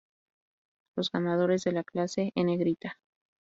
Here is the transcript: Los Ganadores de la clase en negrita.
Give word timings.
Los 0.97 1.11
Ganadores 1.11 1.63
de 1.63 1.73
la 1.73 1.83
clase 1.83 2.31
en 2.33 2.47
negrita. 2.47 2.97